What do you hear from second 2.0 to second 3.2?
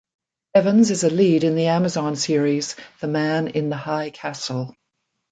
series "The